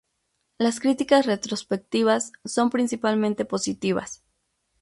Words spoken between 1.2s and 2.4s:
retrospectivas